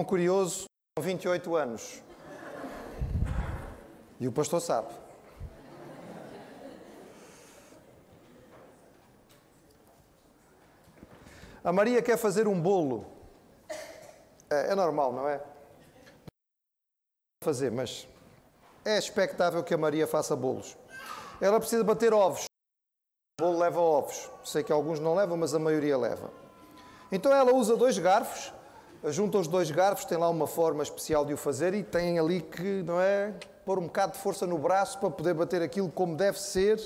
Um 0.00 0.04
curioso, 0.04 0.64
com 0.96 1.02
28 1.04 1.54
anos. 1.56 2.02
E 4.18 4.26
o 4.26 4.32
pastor 4.32 4.58
sabe. 4.62 4.88
A 11.62 11.70
Maria 11.70 12.00
quer 12.00 12.16
fazer 12.16 12.48
um 12.48 12.58
bolo. 12.58 13.04
É, 14.48 14.72
é 14.72 14.74
normal, 14.74 15.12
não 15.12 15.28
é? 15.28 15.38
Fazer, 17.44 17.70
mas 17.70 18.08
é 18.86 18.96
expectável 18.96 19.62
que 19.62 19.74
a 19.74 19.78
Maria 19.78 20.06
faça 20.06 20.34
bolos. 20.34 20.78
Ela 21.42 21.60
precisa 21.60 21.84
bater 21.84 22.14
ovos. 22.14 22.46
O 23.38 23.44
bolo 23.44 23.58
leva 23.58 23.78
ovos. 23.78 24.30
Sei 24.44 24.64
que 24.64 24.72
alguns 24.72 24.98
não 24.98 25.14
levam, 25.14 25.36
mas 25.36 25.54
a 25.54 25.58
maioria 25.58 25.98
leva. 25.98 26.30
Então 27.12 27.30
ela 27.30 27.52
usa 27.52 27.76
dois 27.76 27.98
garfos, 27.98 28.50
junta 29.04 29.38
os 29.38 29.48
dois 29.48 29.70
garfos, 29.70 30.04
tem 30.04 30.18
lá 30.18 30.28
uma 30.28 30.46
forma 30.46 30.82
especial 30.82 31.24
de 31.24 31.32
o 31.32 31.36
fazer 31.36 31.72
e 31.72 31.82
tem 31.82 32.18
ali 32.18 32.42
que, 32.42 32.82
não 32.82 33.00
é, 33.00 33.34
pôr 33.64 33.78
um 33.78 33.84
bocado 33.84 34.12
de 34.12 34.18
força 34.18 34.46
no 34.46 34.58
braço 34.58 34.98
para 34.98 35.10
poder 35.10 35.32
bater 35.32 35.62
aquilo 35.62 35.90
como 35.90 36.16
deve 36.16 36.38
ser. 36.38 36.78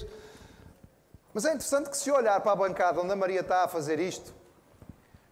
Mas 1.32 1.45
é 1.45 1.48
interessante 1.48 1.91
que 1.91 1.96
se 1.96 2.10
olhar 2.10 2.41
para 2.41 2.52
a 2.52 2.56
bancada 2.56 3.00
onde 3.00 3.12
a 3.12 3.16
Maria 3.16 3.41
está 3.41 3.64
a 3.64 3.69
fazer 3.69 3.98
isto, 3.98 4.32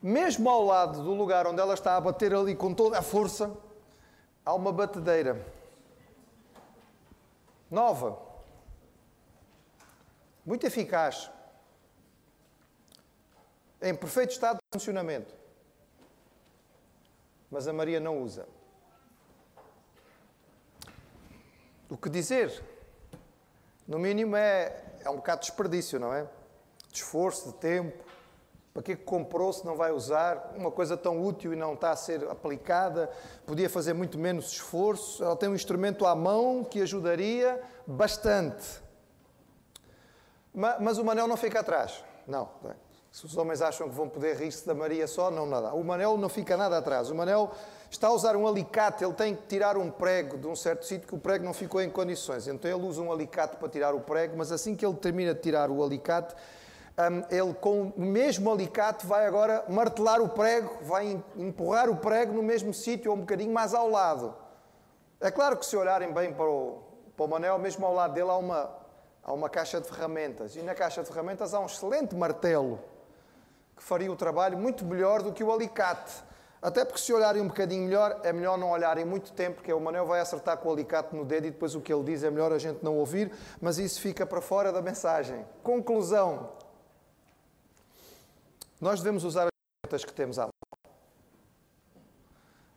mesmo 0.03 0.51
ao 0.51 0.65
lado 0.65 1.03
do 1.05 1.15
lugar 1.15 1.47
onde 1.47 1.61
ela 1.61 1.75
está 1.75 1.97
a 1.97 2.01
bater 2.01 2.35
ali 2.35 2.57
com 2.57 2.75
toda 2.75 2.99
a 2.99 3.03
força, 3.03 3.53
há 4.45 4.53
uma 4.53 4.73
batedeira 4.73 5.47
nova, 7.71 8.19
muito 10.45 10.67
eficaz, 10.67 11.31
em 13.81 13.95
perfeito 13.95 14.33
estado 14.33 14.57
de 14.57 14.63
funcionamento. 14.73 15.42
Mas 17.53 17.69
a 17.69 17.73
Maria 17.73 18.01
não 18.01 18.23
usa. 18.23 18.49
O 21.91 21.99
que 21.99 22.09
dizer? 22.09 22.65
No 23.87 23.99
mínimo 23.99 24.35
é, 24.35 24.83
é 25.05 25.11
um 25.11 25.17
bocado 25.17 25.43
de 25.43 25.49
desperdício, 25.49 26.01
não 26.01 26.15
é? 26.15 26.27
De 26.89 26.97
esforço, 26.97 27.53
de 27.53 27.59
tempo. 27.59 28.03
Para 28.73 28.83
que 28.83 28.97
comprou 28.97 29.53
se 29.53 29.67
não 29.67 29.77
vai 29.77 29.93
usar? 29.93 30.55
Uma 30.57 30.71
coisa 30.71 30.97
tão 30.97 31.23
útil 31.23 31.53
e 31.53 31.57
não 31.57 31.75
está 31.75 31.91
a 31.91 31.97
ser 31.97 32.27
aplicada, 32.31 33.11
podia 33.45 33.69
fazer 33.69 33.93
muito 33.93 34.19
menos 34.19 34.51
esforço. 34.53 35.23
Ela 35.23 35.37
tem 35.37 35.51
um 35.51 35.55
instrumento 35.55 36.07
à 36.07 36.15
mão 36.15 36.65
que 36.65 36.81
ajudaria 36.81 37.61
bastante. 37.87 38.83
Mas, 40.55 40.81
mas 40.81 40.97
o 40.97 41.05
Manel 41.05 41.29
não 41.29 41.37
fica 41.37 41.61
atrás. 41.61 42.03
Não. 42.27 42.49
Se 43.13 43.27
os 43.27 43.37
homens 43.37 43.61
acham 43.61 43.91
que 43.91 43.95
vão 43.95 44.09
poder 44.09 44.37
rir-se 44.37 44.67
da 44.67 44.73
Maria 44.73 45.07
só, 45.07 45.31
não 45.31 45.45
nada. 45.45 45.75
O 45.75 45.85
Manel 45.85 46.17
não 46.17 46.31
fica 46.31 46.57
nada 46.57 46.79
atrás. 46.79 47.11
O 47.11 47.15
Manel 47.15 47.51
está 47.91 48.09
a 48.09 48.11
usar 48.11 48.35
um 48.37 48.49
alicate, 48.49 49.05
ele 49.05 49.13
tem 49.13 49.37
que 49.37 49.43
tirar 49.43 49.77
um 49.77 49.91
prego 49.91 50.39
de 50.39 50.47
um 50.47 50.57
certo 50.57 50.87
sítio 50.87 51.07
que 51.07 51.15
o 51.15 51.19
prego 51.19 51.45
não 51.45 51.53
ficou 51.53 51.83
em 51.83 51.91
condições. 51.91 52.49
Então 52.49 52.71
ele 52.71 52.87
usa 52.87 53.03
um 53.03 53.13
alicate 53.13 53.59
para 53.59 53.69
tirar 53.69 53.95
o 53.95 54.01
prego, 54.01 54.39
mas 54.39 54.51
assim 54.51 54.75
que 54.75 54.85
ele 54.85 54.97
termina 54.97 55.35
de 55.35 55.41
tirar 55.43 55.71
o 55.71 55.85
alicate, 55.85 56.35
um, 56.99 57.37
ele 57.37 57.53
com 57.53 57.93
o 57.95 58.01
mesmo 58.01 58.51
alicate 58.51 59.07
vai 59.07 59.27
agora 59.27 59.63
martelar 59.69 60.23
o 60.23 60.31
prego, 60.31 60.79
vai 60.81 61.23
empurrar 61.37 61.91
o 61.91 61.97
prego 61.97 62.33
no 62.33 62.43
mesmo 62.43 62.73
sítio 62.73 63.11
ou 63.11 63.17
um 63.19 63.21
bocadinho 63.21 63.53
mais 63.53 63.75
ao 63.75 63.91
lado. 63.91 64.35
É 65.21 65.31
claro 65.31 65.59
que 65.59 65.67
se 65.67 65.77
olharem 65.77 66.11
bem 66.15 66.33
para 66.33 66.49
o, 66.49 66.83
para 67.15 67.27
o 67.27 67.29
Manel, 67.29 67.59
mesmo 67.59 67.85
ao 67.85 67.93
lado 67.93 68.15
dele 68.15 68.31
há 68.31 68.37
uma, 68.39 68.71
há 69.23 69.35
uma 69.35 69.51
caixa 69.51 69.83
de 69.83 69.87
ferramentas. 69.87 70.57
E 70.57 70.63
na 70.63 70.75
caixa 70.75 71.03
de 71.03 71.09
ferramentas 71.09 71.53
há 71.53 71.61
um 71.61 71.67
excelente 71.67 72.17
martelo 72.17 72.81
que 73.77 73.83
faria 73.83 74.11
o 74.11 74.17
trabalho 74.17 74.57
muito 74.59 74.85
melhor 74.85 75.23
do 75.23 75.33
que 75.33 75.43
o 75.43 75.53
alicate. 75.53 76.13
Até 76.63 76.85
porque 76.85 77.01
se 77.01 77.13
olharem 77.13 77.43
um 77.43 77.49
bocadinho 77.49 77.85
melhor, 77.85 78.21
é 78.23 78.33
melhor 78.33 78.57
não 78.57 78.71
olharem 78.71 79.05
muito 79.05 79.33
tempo, 79.33 79.57
porque 79.57 79.73
o 79.73 79.81
Manel 79.81 80.07
vai 80.07 80.21
acertar 80.21 80.57
com 80.59 80.69
o 80.69 80.73
alicate 80.73 81.15
no 81.17 81.25
dedo 81.25 81.49
e 81.49 81.51
depois 81.51 81.75
o 81.75 81.81
que 81.81 81.93
ele 81.93 82.05
diz 82.05 82.23
é 82.23 82.31
melhor 82.31 82.53
a 82.53 82.59
gente 82.59 82.85
não 82.85 82.97
ouvir, 82.97 83.33
mas 83.61 83.79
isso 83.79 84.01
fica 84.01 84.25
para 84.25 84.41
fora 84.41 84.71
da 84.71 84.81
mensagem. 84.81 85.45
Conclusão: 85.63 86.53
nós 88.81 89.01
devemos 89.01 89.25
usar 89.25 89.43
as 89.43 89.51
ferramentas 89.51 90.05
que 90.05 90.13
temos 90.13 90.39
à 90.39 90.43
mão. 90.43 90.51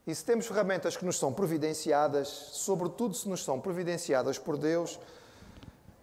E 0.08 0.14
se 0.14 0.24
temos 0.24 0.46
ferramentas 0.46 0.96
que 0.96 1.06
nos 1.06 1.18
são 1.18 1.34
providenciadas, 1.34 2.28
sobretudo 2.28 3.16
se 3.16 3.28
nos 3.28 3.44
são 3.44 3.60
providenciadas 3.60 4.38
por 4.38 4.58
Deus, 4.58 5.00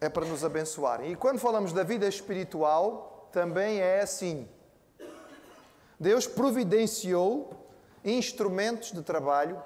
é 0.00 0.08
para 0.08 0.26
nos 0.26 0.44
abençoarem. 0.44 1.12
E 1.12 1.16
quando 1.16 1.38
falamos 1.38 1.72
da 1.72 1.84
vida 1.84 2.08
espiritual, 2.08 3.28
também 3.32 3.80
é 3.80 4.00
assim. 4.00 4.48
Deus 6.02 6.26
providenciou 6.26 7.50
instrumentos 8.04 8.90
de 8.90 9.02
trabalho 9.02 9.62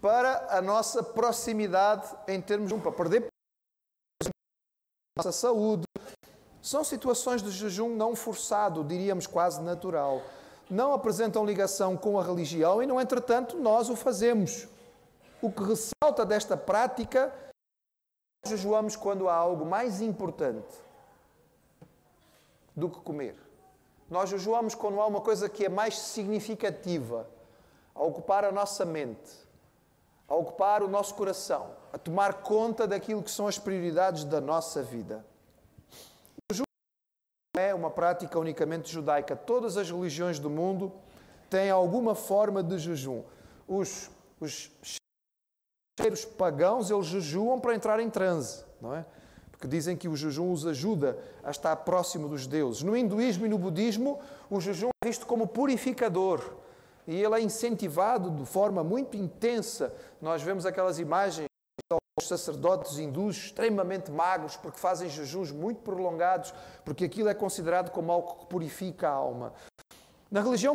para 0.00 0.56
a 0.56 0.62
nossa 0.62 1.02
proximidade 1.02 2.08
em 2.28 2.40
termos 2.40 2.68
de 2.68 2.74
um, 2.74 2.80
para 2.80 2.92
perder 2.92 3.26
nossa 5.18 5.32
saúde, 5.32 5.82
são 6.62 6.84
situações 6.84 7.42
de 7.42 7.50
jejum 7.50 7.96
não 7.96 8.14
forçado, 8.14 8.84
diríamos 8.84 9.26
quase 9.26 9.60
natural. 9.60 10.22
Não 10.70 10.92
apresentam 10.92 11.44
ligação 11.44 11.96
com 11.96 12.18
a 12.18 12.22
religião 12.22 12.80
e, 12.80 12.86
no 12.86 13.00
entretanto, 13.00 13.58
nós 13.58 13.90
o 13.90 13.96
fazemos. 13.96 14.68
O 15.42 15.50
que 15.50 15.64
ressalta 15.64 16.24
desta 16.24 16.56
prática 16.56 17.34
é 18.46 18.48
jejuamos 18.48 18.94
quando 18.94 19.28
há 19.28 19.34
algo 19.34 19.66
mais 19.66 20.00
importante 20.00 20.74
do 22.74 22.88
que 22.88 23.00
comer. 23.00 23.51
Nós 24.12 24.30
jejuamos 24.30 24.74
quando 24.74 25.00
há 25.00 25.06
uma 25.06 25.20
coisa 25.20 25.48
que 25.48 25.64
é 25.64 25.68
mais 25.68 25.98
significativa 25.98 27.26
a 27.94 28.02
ocupar 28.02 28.44
a 28.44 28.52
nossa 28.52 28.84
mente, 28.84 29.32
a 30.28 30.34
ocupar 30.34 30.82
o 30.82 30.88
nosso 30.88 31.14
coração, 31.14 31.70
a 31.92 31.98
tomar 31.98 32.42
conta 32.42 32.86
daquilo 32.86 33.22
que 33.22 33.30
são 33.30 33.46
as 33.46 33.58
prioridades 33.58 34.24
da 34.24 34.40
nossa 34.40 34.82
vida 34.82 35.24
é 37.54 37.74
uma 37.74 37.90
prática 37.90 38.38
unicamente 38.38 38.90
judaica. 38.90 39.36
Todas 39.36 39.76
as 39.76 39.90
religiões 39.90 40.38
do 40.38 40.48
mundo 40.48 40.92
têm 41.50 41.70
alguma 41.70 42.14
forma 42.14 42.62
de 42.62 42.78
jejum. 42.78 43.22
Os, 43.68 44.10
os 44.40 44.70
cheiros 45.98 46.24
pagãos, 46.24 46.90
eles 46.90 47.06
jejuam 47.06 47.60
para 47.60 47.74
entrar 47.74 48.00
em 48.00 48.08
transe, 48.08 48.64
não 48.80 48.94
é? 48.94 49.04
Porque 49.62 49.76
dizem 49.76 49.96
que 49.96 50.08
o 50.08 50.16
jejum 50.16 50.50
os 50.50 50.66
ajuda 50.66 51.16
a 51.40 51.52
estar 51.52 51.76
próximo 51.76 52.28
dos 52.28 52.48
deuses. 52.48 52.82
No 52.82 52.96
hinduísmo 52.96 53.46
e 53.46 53.48
no 53.48 53.56
budismo, 53.56 54.18
o 54.50 54.60
jejum 54.60 54.88
é 54.88 55.06
visto 55.06 55.24
como 55.24 55.46
purificador. 55.46 56.54
E 57.06 57.22
ele 57.22 57.36
é 57.36 57.40
incentivado 57.40 58.28
de 58.32 58.44
forma 58.44 58.82
muito 58.82 59.16
intensa. 59.16 59.94
Nós 60.20 60.42
vemos 60.42 60.66
aquelas 60.66 60.98
imagens 60.98 61.46
os 62.18 62.26
sacerdotes 62.26 62.98
hindus 62.98 63.36
extremamente 63.36 64.10
magros, 64.10 64.56
porque 64.56 64.80
fazem 64.80 65.08
jejuns 65.08 65.52
muito 65.52 65.80
prolongados, 65.82 66.52
porque 66.84 67.04
aquilo 67.04 67.28
é 67.28 67.34
considerado 67.34 67.92
como 67.92 68.10
algo 68.10 68.40
que 68.40 68.46
purifica 68.46 69.10
a 69.10 69.12
alma. 69.12 69.52
Na 70.28 70.40
religião, 70.40 70.74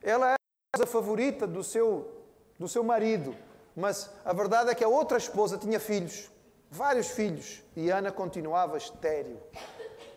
ela 0.00 0.30
é 0.30 0.34
a 0.34 0.36
esposa 0.76 0.92
favorita 0.92 1.48
do 1.48 1.64
seu, 1.64 2.08
do 2.60 2.68
seu 2.68 2.84
marido, 2.84 3.34
mas 3.74 4.08
a 4.24 4.32
verdade 4.32 4.70
é 4.70 4.74
que 4.74 4.84
a 4.84 4.88
outra 4.88 5.18
esposa 5.18 5.58
tinha 5.58 5.80
filhos, 5.80 6.30
vários 6.70 7.08
filhos, 7.08 7.62
e 7.74 7.90
Ana 7.90 8.10
continuava 8.10 8.76
estéril. 8.76 9.38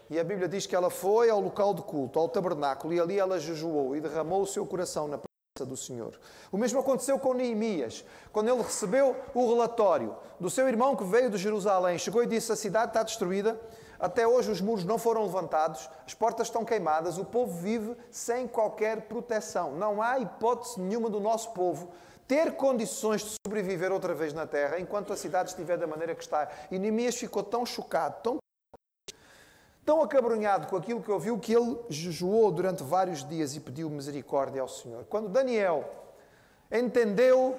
E 0.09 0.19
a 0.19 0.23
Bíblia 0.23 0.47
diz 0.47 0.65
que 0.65 0.75
ela 0.75 0.89
foi 0.89 1.29
ao 1.29 1.39
local 1.39 1.73
de 1.73 1.83
culto, 1.83 2.17
ao 2.17 2.27
tabernáculo, 2.27 2.93
e 2.93 2.99
ali 2.99 3.19
ela 3.19 3.39
jejuou 3.39 3.95
e 3.95 4.01
derramou 4.01 4.41
o 4.41 4.47
seu 4.47 4.65
coração 4.65 5.07
na 5.07 5.19
do 5.65 5.75
Senhor. 5.75 6.17
O 6.51 6.57
mesmo 6.57 6.79
aconteceu 6.79 7.19
com 7.19 7.33
Neemias, 7.33 8.05
quando 8.31 8.49
ele 8.49 8.61
recebeu 8.61 9.15
o 9.33 9.49
relatório 9.49 10.15
do 10.39 10.49
seu 10.49 10.67
irmão 10.67 10.95
que 10.95 11.03
veio 11.03 11.29
de 11.29 11.37
Jerusalém, 11.37 11.97
chegou 11.97 12.23
e 12.23 12.27
disse: 12.27 12.51
A 12.51 12.55
cidade 12.55 12.91
está 12.91 13.03
destruída, 13.03 13.59
até 13.99 14.27
hoje 14.27 14.51
os 14.51 14.61
muros 14.61 14.85
não 14.85 14.97
foram 14.97 15.23
levantados, 15.23 15.89
as 16.05 16.13
portas 16.13 16.47
estão 16.47 16.63
queimadas, 16.63 17.17
o 17.17 17.25
povo 17.25 17.51
vive 17.59 17.95
sem 18.09 18.47
qualquer 18.47 19.01
proteção. 19.01 19.73
Não 19.73 20.01
há 20.01 20.19
hipótese 20.19 20.79
nenhuma 20.79 21.09
do 21.09 21.19
nosso 21.19 21.51
povo 21.51 21.89
ter 22.29 22.51
condições 22.55 23.23
de 23.23 23.35
sobreviver 23.43 23.91
outra 23.91 24.13
vez 24.13 24.33
na 24.33 24.45
terra 24.45 24.79
enquanto 24.79 25.11
a 25.11 25.17
cidade 25.17 25.49
estiver 25.49 25.79
da 25.79 25.87
maneira 25.87 26.13
que 26.13 26.21
está. 26.21 26.47
E 26.69 26.77
Neemias 26.77 27.15
ficou 27.15 27.41
tão 27.41 27.65
chocado, 27.65 28.21
tão 28.21 28.37
tão 29.83 30.03
acabrunhado 30.03 30.67
com 30.67 30.75
aquilo 30.75 31.01
que 31.01 31.09
ouviu 31.09 31.39
que 31.39 31.51
ele 31.51 31.75
jejuou 31.89 32.51
durante 32.51 32.83
vários 32.83 33.27
dias 33.27 33.55
e 33.55 33.59
pediu 33.59 33.89
misericórdia 33.89 34.61
ao 34.61 34.67
Senhor. 34.67 35.03
Quando 35.05 35.27
Daniel 35.27 35.83
entendeu 36.71 37.57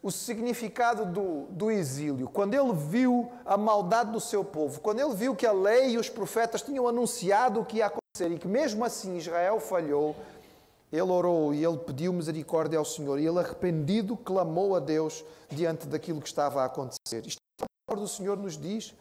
o 0.00 0.12
significado 0.12 1.04
do, 1.04 1.46
do 1.50 1.68
exílio, 1.68 2.28
quando 2.28 2.54
ele 2.54 2.72
viu 2.72 3.28
a 3.44 3.56
maldade 3.56 4.12
do 4.12 4.20
seu 4.20 4.44
povo, 4.44 4.80
quando 4.80 5.00
ele 5.00 5.16
viu 5.16 5.34
que 5.34 5.44
a 5.44 5.50
lei 5.50 5.90
e 5.90 5.98
os 5.98 6.08
profetas 6.08 6.62
tinham 6.62 6.86
anunciado 6.86 7.58
o 7.58 7.64
que 7.64 7.78
ia 7.78 7.86
acontecer 7.86 8.30
e 8.30 8.38
que 8.38 8.46
mesmo 8.46 8.84
assim 8.84 9.16
Israel 9.16 9.58
falhou, 9.58 10.14
ele 10.92 11.02
orou 11.02 11.52
e 11.52 11.64
ele 11.64 11.78
pediu 11.78 12.12
misericórdia 12.12 12.78
ao 12.78 12.84
Senhor 12.84 13.18
e 13.18 13.26
ele 13.26 13.38
arrependido 13.38 14.16
clamou 14.16 14.76
a 14.76 14.80
Deus 14.80 15.24
diante 15.50 15.86
daquilo 15.86 16.20
que 16.20 16.28
estava 16.28 16.62
a 16.62 16.66
acontecer. 16.66 17.26
Isto 17.26 17.40
é 17.60 17.92
o 17.92 17.96
que 17.96 18.02
o 18.02 18.08
Senhor 18.08 18.36
nos 18.36 18.56
diz. 18.56 18.94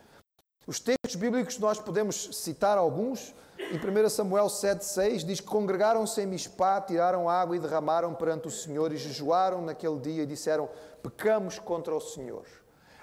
Os 0.68 0.80
textos 0.80 1.16
bíblicos 1.16 1.60
nós 1.60 1.80
podemos 1.80 2.30
citar 2.38 2.78
alguns, 2.78 3.36
em 3.58 3.78
1 3.78 4.10
Samuel 4.10 4.48
7,6 4.48 5.24
diz 5.24 5.40
que 5.40 5.48
congregaram-se 5.48 6.22
em 6.22 6.26
Mispá, 6.26 6.82
tiraram 6.82 7.30
água 7.30 7.56
e 7.56 7.60
derramaram 7.60 8.14
perante 8.14 8.48
o 8.48 8.52
Senhor 8.52 8.92
e 8.92 8.98
jejuaram 8.98 9.62
naquele 9.62 10.00
dia 10.00 10.24
e 10.24 10.26
disseram: 10.26 10.68
Pecamos 11.02 11.58
contra 11.58 11.96
o 11.96 12.02
Senhor. 12.02 12.46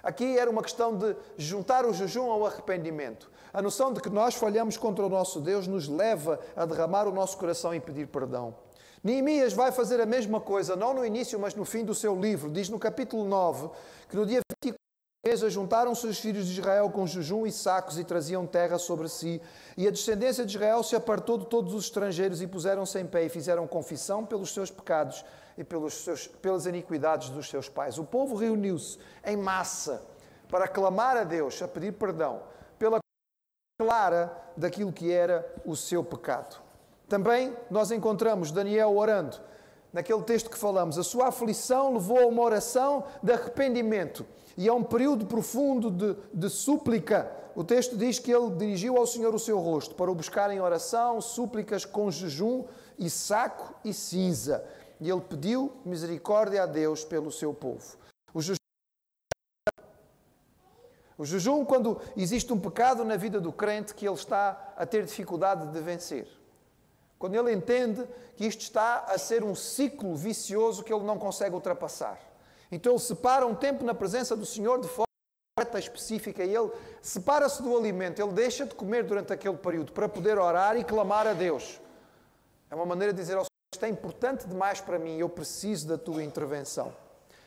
Aqui 0.03 0.37
era 0.37 0.51
uma 0.51 0.63
questão 0.63 0.97
de 0.97 1.17
juntar 1.37 1.87
o 1.87 1.95
jejum 1.95 2.31
ao 2.31 2.45
arrependimento. 2.45 3.31
A 3.53 3.63
noção 3.63 3.93
de 3.93 4.01
que 4.01 4.11
nós 4.11 4.35
falhamos 4.35 4.77
contra 4.77 5.07
o 5.07 5.09
nosso 5.09 5.41
Deus 5.41 5.67
nos 5.67 5.89
leva 5.89 6.41
a 6.57 6.67
derramar 6.67 7.07
o 7.07 7.13
nosso 7.13 7.39
coração 7.39 7.75
e 7.75 7.81
pedir 7.81 8.09
perdão. 8.09 8.55
Neemias 9.03 9.53
vai 9.53 9.73
fazer 9.73 10.01
a 10.01 10.07
mesma 10.07 10.41
coisa, 10.41 10.77
não 10.77 10.95
no 10.95 11.05
início, 11.05 11.39
mas 11.39 11.55
no 11.55 11.65
fim 11.65 11.85
do 11.85 11.95
seu 11.95 12.19
livro. 12.19 12.51
Diz 12.51 12.69
no 12.69 12.79
capítulo 12.79 13.25
9 13.25 13.71
que 14.09 14.15
no 14.15 14.25
dia 14.25 14.41
24 14.63 14.81
mesa 15.25 15.49
juntaram-se 15.49 16.05
os 16.07 16.19
filhos 16.19 16.47
de 16.47 16.61
Israel 16.61 16.91
com 16.91 17.07
jejum 17.07 17.47
e 17.47 17.53
sacos 17.53 17.99
e 17.99 18.05
traziam 18.05 18.47
terra 18.47 18.79
sobre 18.79 19.09
si. 19.09 19.41
E 19.77 19.89
a 19.89 19.91
descendência 19.91 20.45
de 20.45 20.57
Israel 20.57 20.83
se 20.83 20.95
apartou 20.95 21.39
de 21.39 21.47
todos 21.47 21.75
os 21.75 21.85
estrangeiros 21.85 22.43
e 22.43 22.47
puseram-se 22.47 22.99
em 23.01 23.07
pé 23.07 23.25
e 23.25 23.29
fizeram 23.29 23.67
confissão 23.67 24.25
pelos 24.25 24.53
seus 24.53 24.71
pecados 24.71 25.25
e 25.57 25.65
pelos 25.65 25.95
seus, 25.95 26.27
pelas 26.27 26.67
iniquidades 26.67 27.29
dos 27.29 27.49
seus 27.49 27.69
pais. 27.69 27.99
O 27.99 28.05
povo 28.05 28.37
reuniu-se 28.37 28.99
em 29.25 29.37
massa 29.37 30.03
para 30.49 30.69
clamar 30.69 31.17
a 31.17 31.25
Deus, 31.25 31.61
a 31.63 31.67
pedir 31.67 31.93
perdão 31.93 32.43
pela 32.79 32.99
clara 33.81 34.37
daquilo 34.57 34.93
que 34.93 35.11
era 35.11 35.49
o 35.65 35.75
seu 35.75 36.05
pecado. 36.05 36.72
Também 37.13 37.55
nós 37.71 37.91
encontramos 37.91 38.51
Daniel 38.51 38.97
orando 38.97 39.39
naquele 39.93 40.23
texto 40.23 40.49
que 40.49 40.57
falamos, 40.57 40.97
a 40.97 41.03
sua 41.03 41.29
aflição 41.29 41.93
levou 41.93 42.19
a 42.19 42.27
uma 42.27 42.41
oração 42.41 43.05
de 43.23 43.31
arrependimento 43.31 44.25
e 44.57 44.67
a 44.67 44.73
um 44.73 44.83
período 44.83 45.27
profundo 45.27 45.91
de, 45.91 46.17
de 46.33 46.49
súplica. 46.49 47.31
O 47.55 47.63
texto 47.63 47.99
diz 47.99 48.19
que 48.19 48.33
ele 48.33 48.53
dirigiu 48.53 48.97
ao 48.97 49.07
Senhor 49.07 49.35
o 49.35 49.39
seu 49.39 49.59
rosto 49.59 49.95
para 49.95 50.11
o 50.11 50.15
buscar 50.15 50.51
em 50.51 50.59
oração, 50.59 51.21
súplicas 51.21 51.85
com 51.85 52.11
jejum 52.11 52.65
e 52.99 53.11
saco 53.11 53.75
e 53.85 53.93
cinza. 53.93 54.65
E 54.99 55.11
ele 55.11 55.21
pediu 55.21 55.71
misericórdia 55.85 56.63
a 56.63 56.67
Deus 56.67 57.05
pelo 57.05 57.31
seu 57.31 57.53
povo. 57.53 57.99
O 58.33 58.41
jejum, 58.41 58.57
o 61.19 61.27
jejum, 61.27 61.63
quando 61.63 62.01
existe 62.17 62.51
um 62.55 62.59
pecado 62.59 63.05
na 63.05 63.19
vida 63.19 63.39
do 63.39 63.53
crente 63.53 63.95
que 63.95 64.09
ele 64.09 64.15
está 64.15 64.73
a 64.79 64.87
ter 64.87 65.05
dificuldade 65.05 65.71
de 65.71 65.79
vencer. 65.79 66.41
Quando 67.23 67.37
ele 67.37 67.53
entende 67.53 68.05
que 68.35 68.45
isto 68.45 68.63
está 68.63 69.05
a 69.07 69.17
ser 69.17 69.45
um 69.45 69.55
ciclo 69.55 70.17
vicioso 70.17 70.83
que 70.83 70.93
ele 70.93 71.05
não 71.05 71.17
consegue 71.17 71.55
ultrapassar. 71.55 72.19
Então 72.69 72.95
ele 72.95 73.01
separa 73.01 73.47
um 73.47 73.55
tempo 73.55 73.85
na 73.85 73.95
presença 73.95 74.35
do 74.35 74.45
Senhor 74.45 74.81
de 74.81 74.89
forma 74.89 75.07
específica 75.79 76.45
e 76.45 76.53
ele 76.53 76.73
separa-se 77.01 77.63
do 77.63 77.79
alimento, 77.79 78.21
ele 78.21 78.33
deixa 78.33 78.67
de 78.67 78.75
comer 78.75 79.05
durante 79.05 79.33
aquele 79.33 79.57
período 79.57 79.93
para 79.93 80.09
poder 80.09 80.37
orar 80.37 80.77
e 80.77 80.83
clamar 80.83 81.29
a 81.29 81.33
Deus. 81.33 81.81
É 82.69 82.75
uma 82.75 82.85
maneira 82.85 83.13
de 83.13 83.21
dizer 83.21 83.35
ao 83.35 83.45
Senhor: 83.45 83.73
isto 83.73 83.85
é 83.85 83.89
importante 83.89 84.49
demais 84.49 84.81
para 84.81 84.99
mim, 84.99 85.17
eu 85.17 85.29
preciso 85.29 85.87
da 85.87 85.97
tua 85.97 86.25
intervenção. 86.25 86.93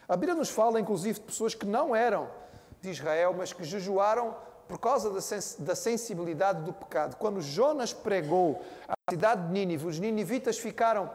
A 0.08 0.16
Bíblia 0.16 0.36
nos 0.36 0.50
fala, 0.50 0.80
inclusive, 0.80 1.20
de 1.20 1.26
pessoas 1.26 1.54
que 1.54 1.66
não 1.66 1.94
eram 1.94 2.30
de 2.80 2.92
Israel, 2.92 3.36
mas 3.38 3.52
que 3.52 3.66
jejuaram 3.66 4.38
por 4.68 4.80
causa 4.80 5.12
da 5.60 5.76
sensibilidade 5.76 6.64
do 6.64 6.74
pecado. 6.74 7.16
Quando 7.18 7.42
Jonas 7.42 7.94
pregou 7.94 8.62
à 8.88 8.94
cidade 9.12 9.48
de 9.48 9.54
Nínive, 9.54 9.88
os 9.88 10.00
ninivitas 10.00 10.58
ficaram 10.58 11.10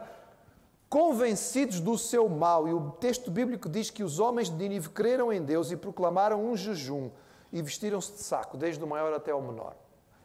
convencidos 0.89 1.79
do 1.79 1.97
seu 1.97 2.27
mal. 2.29 2.67
E 2.67 2.73
o 2.73 2.91
texto 2.91 3.29
bíblico 3.29 3.69
diz 3.69 3.89
que 3.89 4.03
os 4.03 4.19
homens 4.19 4.49
de 4.49 4.55
Nínive 4.55 4.89
creram 4.89 5.31
em 5.31 5.41
Deus 5.41 5.71
e 5.71 5.77
proclamaram 5.77 6.43
um 6.43 6.55
jejum 6.55 7.09
e 7.51 7.61
vestiram-se 7.61 8.13
de 8.13 8.19
saco, 8.19 8.57
desde 8.57 8.83
o 8.83 8.87
maior 8.87 9.13
até 9.13 9.33
o 9.33 9.41
menor. 9.41 9.75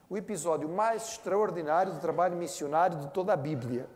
O 0.08 0.16
episódio 0.16 0.68
mais 0.68 1.10
extraordinário 1.10 1.92
do 1.92 2.00
trabalho 2.00 2.36
missionário 2.36 2.98
de 2.98 3.08
toda 3.08 3.32
a 3.32 3.36
Bíblia. 3.36 3.88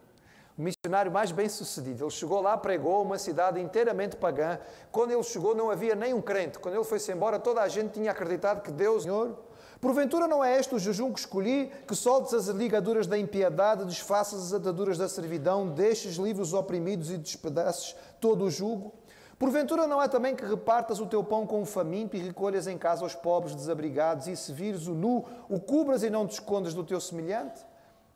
Missionário 0.61 1.11
mais 1.11 1.33
bem 1.33 1.49
sucedido. 1.49 2.05
Ele 2.05 2.11
chegou 2.11 2.43
lá, 2.43 2.57
pregou 2.57 3.03
uma 3.03 3.19
cidade 3.19 3.59
inteiramente 3.59 4.15
pagã. 4.17 4.59
Quando 4.93 5.11
ele 5.13 5.23
chegou, 5.23 5.55
não 5.55 5.71
havia 5.71 5.95
nem 5.95 6.13
um 6.13 6.21
crente. 6.21 6.59
Quando 6.59 6.75
ele 6.75 6.85
foi-se 6.85 7.11
embora, 7.11 7.39
toda 7.39 7.63
a 7.63 7.69
gente 7.69 7.93
tinha 7.93 8.11
acreditado 8.11 8.63
que 8.63 8.71
Deus, 8.71 9.05
Senhor, 9.05 9.39
Porventura 9.81 10.29
não 10.29 10.45
é 10.45 10.61
este 10.61 10.75
o 10.75 10.79
jejum 10.79 11.11
que 11.11 11.21
escolhi, 11.21 11.73
que 11.89 11.97
soltes 11.97 12.35
as 12.35 12.49
ligaduras 12.49 13.07
da 13.07 13.17
impiedade, 13.17 13.87
desfaças 13.87 14.49
as 14.49 14.53
ataduras 14.53 14.99
da 14.99 15.09
servidão, 15.09 15.67
deixes 15.67 16.17
livres 16.17 16.49
os 16.49 16.55
oprimidos 16.55 17.11
e 17.11 17.17
despedaces 17.17 17.97
todo 18.21 18.45
o 18.45 18.51
jugo? 18.51 18.93
Porventura 19.39 19.87
não 19.87 20.03
é 20.03 20.07
também 20.07 20.37
que 20.37 20.45
repartas 20.45 21.01
o 21.01 21.07
teu 21.07 21.25
pão 21.25 21.47
com 21.47 21.63
o 21.63 21.65
faminto 21.65 22.15
e 22.15 22.21
recolhas 22.21 22.67
em 22.67 22.77
casa 22.77 23.07
os 23.07 23.15
pobres 23.15 23.55
desabrigados, 23.55 24.27
e 24.27 24.37
se 24.37 24.53
vires 24.53 24.87
o 24.87 24.93
nu, 24.93 25.25
o 25.49 25.59
cubras 25.59 26.03
e 26.03 26.11
não 26.11 26.27
te 26.27 26.33
escondas 26.33 26.75
do 26.75 26.85
teu 26.85 27.01
semelhante? 27.01 27.65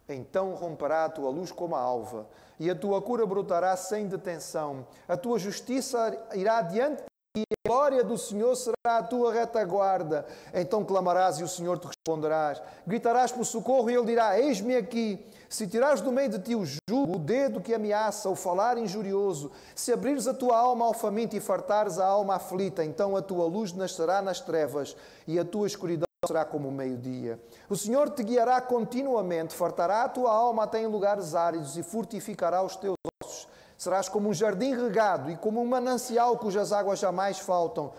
Então 0.09 0.55
romperá 0.55 1.07
a 1.07 1.09
tua 1.09 1.31
luz 1.31 1.51
como 1.51 1.75
a 1.75 1.81
alva, 1.81 2.27
e 2.61 2.71
a 2.71 2.75
tua 2.75 3.01
cura 3.01 3.25
brotará 3.25 3.77
sem 3.77 4.07
detenção. 4.07 4.87
A 5.09 5.17
tua 5.17 5.39
justiça 5.39 6.17
irá 6.35 6.61
diante 6.63 7.03
e 7.37 7.43
a 7.43 7.69
glória 7.69 8.05
do 8.05 8.17
Senhor 8.17 8.55
será 8.55 8.99
a 8.99 9.03
tua 9.03 9.33
retaguarda. 9.33 10.25
Então 10.53 10.85
clamarás 10.85 11.39
e 11.39 11.43
o 11.43 11.49
Senhor 11.49 11.79
te 11.79 11.89
responderás. 11.89 12.63
Gritarás 12.87 13.33
por 13.33 13.45
socorro 13.45 13.91
e 13.91 13.95
ele 13.95 14.07
dirá: 14.07 14.39
Eis-me 14.39 14.77
aqui. 14.77 15.27
Se 15.49 15.67
tirares 15.67 16.01
do 16.01 16.13
meio 16.13 16.29
de 16.29 16.39
ti 16.39 16.55
o 16.55 16.65
jugo, 16.65 17.17
o 17.17 17.19
dedo 17.19 17.61
que 17.61 17.75
ameaça, 17.75 18.29
o 18.29 18.35
falar 18.35 18.77
injurioso, 18.77 19.53
se 19.75 19.93
abrires 19.93 20.27
a 20.27 20.35
tua 20.35 20.57
alma 20.57 20.85
ao 20.85 20.93
faminto 20.93 21.37
e 21.37 21.41
fartares 21.41 21.99
a 21.99 22.07
alma 22.07 22.37
aflita, 22.37 22.85
então 22.85 23.17
a 23.17 23.23
tua 23.23 23.47
luz 23.47 23.73
nascerá 23.73 24.21
nas 24.21 24.41
trevas 24.41 24.97
e 25.29 25.39
a 25.39 25.45
tua 25.45 25.67
escuridão 25.67 26.05
será 26.27 26.45
como 26.45 26.69
o 26.69 26.73
meio-dia. 26.73 27.41
O 27.69 27.77
Senhor 27.77 28.11
te 28.11 28.23
guiará 28.23 28.61
continuamente, 28.61 29.55
fartará 29.55 30.05
a 30.05 30.09
tua 30.09 30.33
alma 30.33 30.65
até 30.65 30.81
em 30.81 30.87
lugares 30.87 31.35
áridos 31.35 31.77
e 31.77 31.83
fortificará 31.83 32.63
os 32.63 32.77
teus 32.77 32.97
ossos. 33.23 33.49
Serás 33.77 34.09
como 34.09 34.29
um 34.29 34.35
jardim 34.35 34.75
regado 34.75 35.31
e 35.31 35.37
como 35.37 35.61
um 35.61 35.67
manancial 35.67 36.39
cujas 36.39 36.73
águas 36.73 36.99
jamais 36.99 37.39
faltam. 37.39 37.93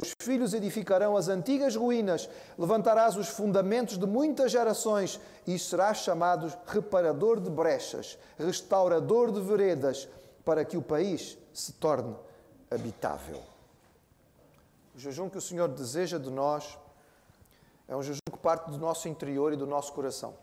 Os 0.00 0.12
filhos 0.20 0.54
edificarão 0.54 1.16
as 1.16 1.28
antigas 1.28 1.76
ruínas, 1.76 2.28
levantarás 2.58 3.16
os 3.16 3.28
fundamentos 3.28 3.96
de 3.96 4.06
muitas 4.06 4.50
gerações 4.50 5.20
e 5.46 5.56
serás 5.56 5.98
chamado 5.98 6.52
reparador 6.66 7.40
de 7.40 7.48
brechas, 7.48 8.18
restaurador 8.36 9.30
de 9.30 9.40
veredas, 9.40 10.08
para 10.44 10.64
que 10.64 10.76
o 10.76 10.82
país 10.82 11.38
se 11.52 11.72
torne 11.74 12.14
habitável. 12.70 13.40
O 14.94 14.98
jejum 14.98 15.28
que 15.28 15.38
o 15.38 15.40
Senhor 15.40 15.68
deseja 15.68 16.18
de 16.18 16.30
nós 16.30 16.76
é 17.86 17.96
um 17.96 18.02
jejum 18.02 18.18
que 18.30 18.38
parte 18.38 18.70
do 18.70 18.78
nosso 18.78 19.08
interior 19.08 19.52
e 19.52 19.56
do 19.56 19.66
nosso 19.66 19.92
coração. 19.92 20.34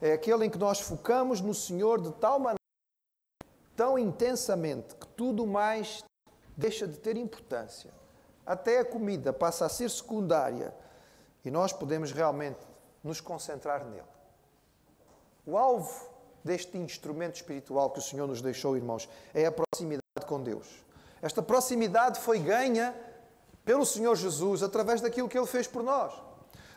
É 0.00 0.12
aquele 0.12 0.46
em 0.46 0.50
que 0.50 0.58
nós 0.58 0.80
focamos 0.80 1.40
no 1.40 1.54
Senhor 1.54 2.00
de 2.00 2.12
tal 2.12 2.38
maneira 2.38 2.58
tão 3.74 3.98
intensamente 3.98 4.94
que 4.96 5.06
tudo 5.08 5.46
mais 5.46 6.04
deixa 6.56 6.86
de 6.86 6.98
ter 6.98 7.16
importância. 7.16 7.92
Até 8.44 8.80
a 8.80 8.84
comida 8.84 9.32
passa 9.32 9.66
a 9.66 9.68
ser 9.68 9.88
secundária 9.88 10.74
e 11.44 11.50
nós 11.50 11.72
podemos 11.72 12.12
realmente 12.12 12.66
nos 13.02 13.20
concentrar 13.20 13.84
nele. 13.84 14.02
O 15.46 15.56
alvo 15.56 16.08
deste 16.44 16.76
instrumento 16.76 17.36
espiritual 17.36 17.90
que 17.90 17.98
o 17.98 18.02
Senhor 18.02 18.26
nos 18.26 18.42
deixou, 18.42 18.76
irmãos, 18.76 19.08
é 19.32 19.46
a 19.46 19.52
proximidade 19.52 20.26
com 20.26 20.42
Deus. 20.42 20.84
Esta 21.22 21.42
proximidade 21.42 22.20
foi 22.20 22.38
ganha 22.38 22.94
pelo 23.64 23.84
Senhor 23.84 24.14
Jesus 24.16 24.62
através 24.62 25.00
daquilo 25.00 25.28
que 25.28 25.38
ele 25.38 25.46
fez 25.46 25.66
por 25.66 25.82
nós. 25.82 26.27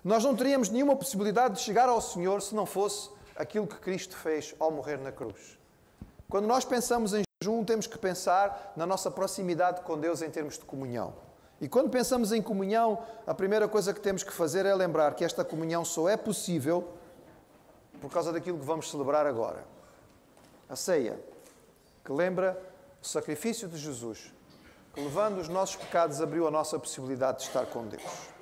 Nós 0.03 0.23
não 0.23 0.35
teríamos 0.35 0.69
nenhuma 0.69 0.95
possibilidade 0.95 1.55
de 1.55 1.61
chegar 1.61 1.87
ao 1.87 2.01
Senhor 2.01 2.41
se 2.41 2.55
não 2.55 2.65
fosse 2.65 3.09
aquilo 3.35 3.67
que 3.67 3.77
Cristo 3.77 4.17
fez 4.17 4.55
ao 4.59 4.71
morrer 4.71 4.97
na 4.97 5.11
cruz. 5.11 5.59
Quando 6.27 6.47
nós 6.47 6.65
pensamos 6.65 7.13
em 7.13 7.23
jejum, 7.41 7.63
temos 7.63 7.85
que 7.85 7.97
pensar 7.97 8.73
na 8.75 8.85
nossa 8.85 9.11
proximidade 9.11 9.81
com 9.81 9.99
Deus 9.99 10.21
em 10.21 10.29
termos 10.29 10.57
de 10.57 10.65
comunhão. 10.65 11.13
E 11.59 11.67
quando 11.67 11.91
pensamos 11.91 12.31
em 12.31 12.41
comunhão, 12.41 13.05
a 13.27 13.33
primeira 13.33 13.67
coisa 13.67 13.93
que 13.93 13.99
temos 13.99 14.23
que 14.23 14.33
fazer 14.33 14.65
é 14.65 14.73
lembrar 14.73 15.13
que 15.13 15.23
esta 15.23 15.45
comunhão 15.45 15.85
só 15.85 16.09
é 16.09 16.17
possível 16.17 16.93
por 18.01 18.09
causa 18.11 18.33
daquilo 18.33 18.57
que 18.57 18.65
vamos 18.65 18.89
celebrar 18.89 19.27
agora. 19.27 19.63
A 20.67 20.75
ceia, 20.75 21.19
que 22.03 22.11
lembra 22.11 22.59
o 22.99 23.05
sacrifício 23.05 23.67
de 23.67 23.77
Jesus, 23.77 24.33
que 24.95 25.01
levando 25.01 25.37
os 25.37 25.47
nossos 25.47 25.75
pecados 25.75 26.19
abriu 26.19 26.47
a 26.47 26.51
nossa 26.51 26.79
possibilidade 26.79 27.39
de 27.39 27.43
estar 27.43 27.67
com 27.67 27.85
Deus. 27.85 28.40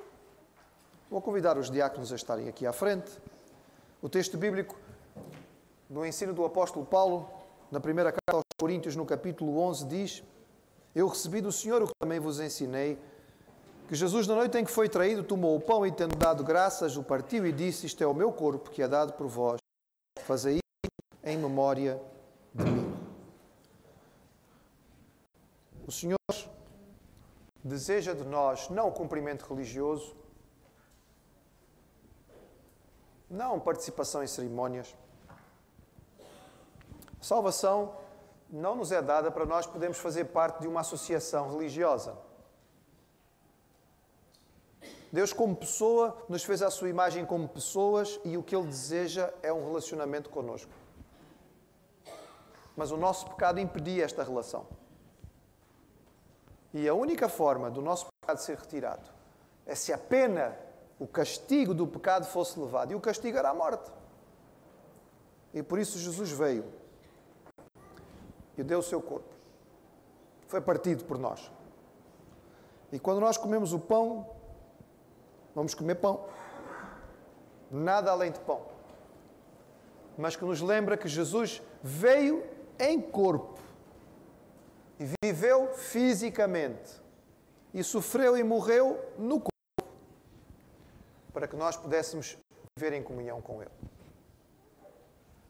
Vou 1.10 1.22
convidar 1.22 1.58
os 1.58 1.72
diáconos 1.72 2.12
a 2.12 2.16
estarem 2.16 2.48
aqui 2.48 2.68
à 2.68 2.72
frente. 2.72 3.10
O 4.00 4.08
texto 4.08 4.38
bíblico, 4.38 4.78
no 5.90 6.06
ensino 6.06 6.36
do 6.36 6.46
apóstolo 6.46 6.86
Paulo, 6.86 7.28
na 7.72 7.80
primeira 7.80 8.12
carta 8.12 8.34
aos 8.34 8.44
Coríntios, 8.60 8.96
no 8.96 9.08
capítulo 9.08 9.58
11, 9.58 9.86
diz: 9.88 10.24
Eu 10.94 11.08
recebi 11.08 11.42
do 11.42 11.52
Senhor 11.52 11.82
o 11.82 11.88
que 11.88 11.94
também 12.00 12.20
vos 12.20 12.40
ensinei, 12.40 13.00
que 13.88 13.96
Jesus, 13.96 14.28
na 14.28 14.36
noite 14.36 14.56
em 14.60 14.64
que 14.64 14.70
foi 14.70 14.88
traído, 14.88 15.24
tomou 15.24 15.56
o 15.56 15.60
pão 15.60 15.84
e, 15.84 15.92
tendo 15.92 16.16
dado 16.16 16.44
graças, 16.44 16.96
o 16.96 17.02
partiu 17.02 17.44
e 17.48 17.52
disse: 17.52 17.88
Isto 17.88 18.04
é 18.04 18.08
o 18.08 18.14
meu 18.14 18.32
corpo 18.32 18.70
que 18.70 18.84
é 18.84 18.88
dado 18.88 19.14
por 19.14 19.26
vós. 19.26 19.58
Fazei 20.20 20.60
em 21.24 21.38
memória 21.40 22.00
de 22.54 22.66
mim. 22.66 22.94
O 25.88 25.92
Senhor 25.92 26.20
deseja 27.64 28.14
de 28.14 28.26
nós 28.26 28.70
não 28.70 28.90
o 28.90 28.92
cumprimento 28.92 29.48
religioso, 29.52 30.16
não 33.30 33.60
participação 33.60 34.24
em 34.24 34.28
cerimónias. 34.28 34.96
Salvação 37.22 37.96
não 38.50 38.76
nos 38.76 38.92
é 38.92 39.02
dada 39.02 39.30
para 39.30 39.46
nós 39.46 39.68
podermos 39.68 40.00
fazer 40.00 40.26
parte 40.26 40.62
de 40.62 40.68
uma 40.68 40.82
associação 40.82 41.52
religiosa. 41.52 42.18
Deus, 45.12 45.34
como 45.34 45.56
pessoa, 45.56 46.18
nos 46.30 46.44
fez 46.44 46.62
à 46.62 46.70
sua 46.70 46.90
imagem 46.90 47.26
como 47.26 47.48
pessoas 47.48 48.20
e 48.24 48.38
o 48.38 48.44
que 48.44 48.56
Ele 48.56 48.68
deseja 48.68 49.34
é 49.42 49.52
um 49.52 49.66
relacionamento 49.66 50.30
conosco. 50.30 50.72
Mas 52.76 52.92
o 52.92 52.98
nosso 52.98 53.28
pecado 53.28 53.60
impedia 53.60 54.06
esta 54.06 54.24
relação. 54.24 54.68
E 56.74 56.88
a 56.88 56.94
única 56.94 57.28
forma 57.28 57.70
do 57.72 57.82
nosso 57.82 58.08
pecado 58.22 58.38
ser 58.38 58.58
retirado 58.58 59.10
é 59.66 59.74
se 59.74 59.92
a 59.92 59.98
pena, 59.98 60.56
o 61.00 61.08
castigo 61.08 61.74
do 61.74 61.88
pecado 61.88 62.26
fosse 62.26 62.60
levado. 62.60 62.92
E 62.92 62.96
o 62.96 63.00
castigo 63.00 63.38
era 63.38 63.50
a 63.50 63.54
morte. 63.54 63.90
E 65.54 65.64
por 65.64 65.80
isso 65.80 65.98
Jesus 65.98 66.30
veio 66.32 66.66
e 68.58 68.64
deu 68.64 68.80
o 68.80 68.84
seu 68.84 69.02
corpo. 69.02 69.34
Foi 70.48 70.60
partido 70.60 71.06
por 71.06 71.18
nós. 71.18 71.50
E 72.92 73.00
quando 73.00 73.22
nós 73.22 73.38
comemos 73.38 73.72
o 73.72 73.80
pão, 73.80 74.30
vamos 75.56 75.74
comer 75.74 75.96
pão. 75.96 76.26
Nada 77.72 78.12
além 78.12 78.32
de 78.32 78.40
pão. 78.42 78.66
Mas 80.18 80.36
que 80.36 80.44
nos 80.44 80.60
lembra 80.60 80.98
que 80.98 81.08
Jesus 81.08 81.62
veio 81.82 82.46
em 82.78 83.00
corpo 83.00 83.60
e 85.00 85.06
viveu 85.24 85.74
fisicamente 85.74 87.02
e 87.74 87.84
sofreu 87.84 88.36
e 88.36 88.44
morreu 88.44 89.00
no 89.18 89.40
corpo 89.40 89.59
para 91.40 91.48
que 91.48 91.56
nós 91.56 91.78
pudéssemos 91.78 92.38
viver 92.78 92.92
em 92.92 93.02
comunhão 93.02 93.42
com 93.42 93.62
Ele. 93.62 93.72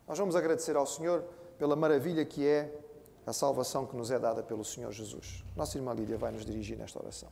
Nós 0.08 0.19
vamos 0.19 0.36
agradecer 0.36 0.75
ao 0.75 0.86
Senhor 0.86 1.24
pela 1.58 1.75
maravilha 1.75 2.24
que 2.24 2.46
é 2.46 2.72
a 3.25 3.34
salvação 3.34 3.88
que 3.88 3.96
nos 3.96 4.12
é 4.12 4.19
dada 4.19 4.43
pelo 4.43 4.63
Senhor 4.63 4.91
Jesus. 4.91 5.43
Nossa 5.55 5.79
irmã 5.79 5.91
Lídia 5.96 6.15
vai 6.15 6.31
nos 6.31 6.46
dirigir 6.46 6.77
nesta 6.77 7.00
oração. 7.00 7.29